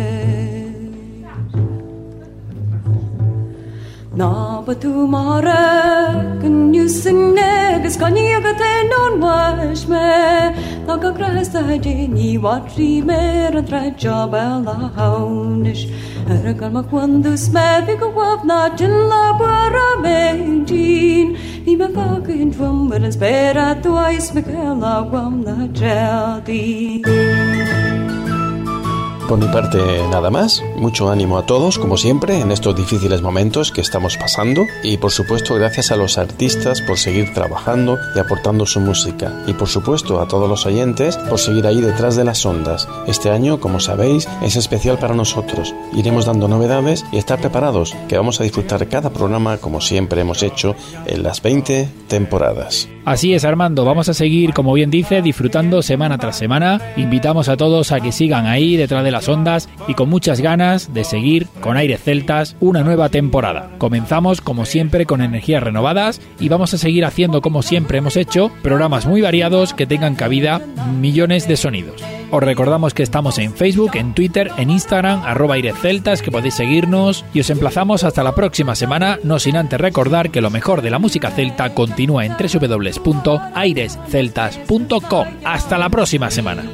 نعبة 4.17 4.79
뉴스네그스 6.75 7.99
거니가 7.99 8.57
대논 8.57 9.23
와시메 9.23 10.85
나가 10.87 11.13
그라사지니 11.13 12.37
와트리메라 12.37 13.63
드라자발라 13.65 14.93
하운이시 14.95 15.93
에르갈마 16.29 16.83
quando 16.83 17.37
스메비고 17.37 18.15
와브나 18.15 18.77
진라 18.77 19.37
바라메진 19.39 20.75
니마 21.67 21.89
파그인 21.89 22.51
드럼은 22.51 23.11
스페라 23.11 23.81
tua 23.81 24.09
ismekela 24.09 25.11
wamna 25.11 25.73
젤디 25.73 27.03
Por 29.29 29.39
mi 29.39 29.47
parte, 29.47 29.79
nada 30.11 30.31
más. 30.31 30.63
Mucho 30.77 31.11
ánimo 31.11 31.39
a 31.39 31.47
todos, 31.47 31.79
como 31.79 31.97
siempre, 31.97 32.41
en 32.41 32.53
estos 32.53 32.77
difíciles 32.77 33.23
momentos 33.23 33.73
que 33.73 33.81
estamos 33.81 34.19
pasando. 34.19 34.67
Y 34.83 34.99
por 34.99 35.13
supuesto, 35.13 35.55
gracias 35.55 35.91
a 35.91 35.97
los 35.97 36.19
artistas 36.19 36.83
por 36.83 36.99
seguir 36.99 37.33
trabajando 37.33 37.99
y 38.15 38.19
aportando 38.19 38.67
su 38.67 38.81
música. 38.81 39.33
Y 39.47 39.55
por 39.55 39.69
supuesto, 39.69 40.21
a 40.21 40.29
todos 40.29 40.49
los 40.49 40.67
oyentes 40.67 41.17
por 41.17 41.39
seguir 41.39 41.67
ahí 41.67 41.81
detrás 41.81 42.17
de 42.17 42.25
las 42.25 42.45
ondas. 42.45 42.87
Este 43.07 43.31
año, 43.31 43.61
como 43.61 43.81
sabéis, 43.81 44.29
es 44.43 44.57
especial 44.57 44.99
para 44.99 45.15
nosotros. 45.15 45.75
Iremos 45.95 46.27
dando 46.27 46.47
novedades 46.47 47.05
y 47.11 47.17
estar 47.17 47.41
preparados, 47.41 47.97
que 48.09 48.19
vamos 48.19 48.41
a 48.41 48.45
disfrutar 48.45 48.87
cada 48.89 49.11
programa 49.11 49.57
como 49.57 49.81
siempre 49.81 50.21
hemos 50.21 50.43
hecho 50.43 50.77
en 51.07 51.23
las 51.23 51.41
20 51.41 51.89
temporadas. 52.09 52.89
Así 53.05 53.35
es, 53.35 53.45
Armando, 53.45 53.85
vamos 53.85 54.09
a 54.09 54.15
seguir, 54.15 54.55
como 54.55 54.73
bien 54.73 54.91
dice, 54.91 55.21
disfrutando 55.21 55.83
semana 55.83 56.17
tras 56.17 56.39
semana. 56.39 56.81
Invitamos 56.97 57.51
a 57.51 57.57
todos 57.57 57.93
a 57.93 58.01
que 58.01 58.13
sigan 58.13 58.47
ahí 58.47 58.77
detrás 58.77 59.05
de 59.05 59.11
las 59.15 59.29
ondas 59.29 59.69
y 59.89 59.95
con 59.95 60.11
muchas 60.11 60.41
ganas 60.41 60.93
de 60.93 61.05
seguir 61.05 61.47
con 61.61 61.77
Aires 61.77 62.03
Celtas 62.03 62.57
una 62.61 62.83
nueva 62.83 63.09
temporada. 63.09 63.71
Comenzamos, 63.79 64.41
como 64.41 64.67
siempre, 64.67 65.07
con 65.07 65.23
energías 65.23 65.63
renovadas 65.63 66.21
y 66.39 66.49
vamos 66.49 66.75
a 66.75 66.79
seguir 66.79 67.05
haciendo, 67.05 67.41
como 67.41 67.63
siempre 67.63 67.99
hemos 67.99 68.17
hecho, 68.17 68.51
programas 68.63 69.07
muy 69.07 69.23
variados 69.23 69.73
que 69.73 69.87
tengan 69.87 70.17
cabida 70.17 70.61
millones 71.01 71.49
de 71.49 71.57
sonidos. 71.57 72.03
Os 72.31 72.43
recordamos 72.43 72.95
que 72.95 73.05
estamos 73.05 73.39
en 73.39 73.55
Facebook, 73.55 73.93
en 73.95 74.13
Twitter, 74.13 74.51
en 74.57 74.71
Instagram, 74.71 75.23
arroba 75.25 75.55
Aires 75.55 75.77
Celtas, 75.81 76.21
que 76.21 76.33
podéis 76.33 76.55
seguirnos 76.55 77.25
y 77.33 77.39
os 77.41 77.51
emplazamos 77.51 78.03
hasta 78.03 78.25
la 78.25 78.35
próxima 78.35 78.75
semana, 78.75 79.21
no 79.23 79.39
sin 79.39 79.57
antes 79.57 79.81
recordar 79.81 80.31
que 80.31 80.41
lo 80.41 80.51
mejor 80.51 80.83
de 80.83 80.91
la 80.91 80.99
música 80.99 81.31
celta 81.31 81.73
continúa 81.75 82.25
en 82.25 82.33
www.airesceltas.com. 82.33 85.29
Hasta 85.45 85.79
la 85.79 85.89
próxima 85.89 86.33
semana. 86.33 86.65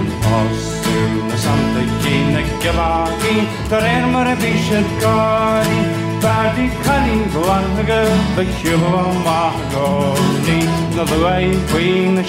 en 0.00 0.08
paus 0.22 0.60
Sune 0.82 1.36
Santagine 1.44 2.42
gewagin 2.62 3.44
Der 3.70 3.82
ärmere 3.96 4.34
bisher 4.42 4.84
gari 5.02 5.80
Bardi 6.22 6.66
cani 6.84 7.18
vlaga 7.34 8.02
Da 8.36 8.44
chyba 8.56 9.02
mahagoni 9.26 10.60
Na 10.96 11.04
dwai 11.10 11.46
queen 11.70 12.14
na 12.14 12.22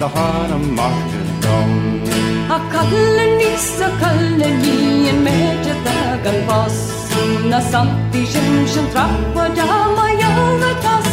Da 0.00 0.08
hara 0.14 0.58
mahta 0.78 1.20
doni 1.42 2.12
A 2.56 2.58
kallani 2.72 3.52
sa 3.56 3.88
kallani 4.00 5.08
En 5.10 5.18
meja 5.26 5.74
dagan 5.86 6.38
paus 6.48 6.76
Sune 7.10 7.60
Santi 7.70 8.22
shem 8.32 8.66
shem 8.72 8.86
trappa 8.94 9.44
Dama 9.56 10.72
tas 10.84 11.11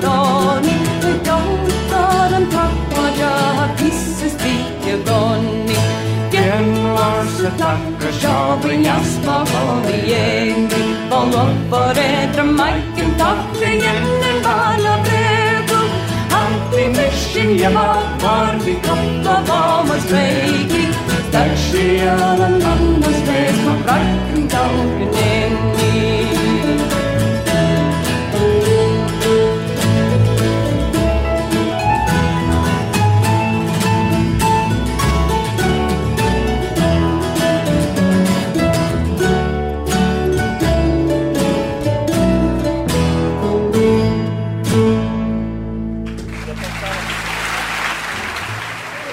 Bonnie 0.00 0.86
För 1.00 1.12
dottern 1.12 2.46
tappar 2.50 3.10
jag 3.20 3.78
Kissespike 3.78 4.96
Bonnie 5.06 5.76
Den 6.32 6.92
var 6.92 7.24
så 7.24 7.50
tacker 7.58 8.12
så 8.12 8.68
bringas 8.68 9.20
bakom 9.26 9.94
igen 9.94 10.68
Von 11.10 11.28
oppå 11.28 11.76
redra 11.76 12.44
marken 12.44 13.14
Tacklingen 13.18 14.04
en 14.30 14.42
balla 14.42 14.98
brögum 15.04 15.88
Alltid 16.30 16.88
myschen 16.88 17.58
jag 17.58 17.70
var 17.70 18.02
Var 18.22 18.58
vi 18.64 18.74
koppa 18.74 19.42
var 19.48 19.84
man 19.88 20.00
spegling 20.00 20.92
Där 21.32 21.56
sker 21.56 22.06
en 22.06 22.42
annan 22.42 23.02
spes 23.02 23.56
Från 23.64 23.82
bracken 23.82 24.48
dagen 24.48 25.08
en 25.14 25.61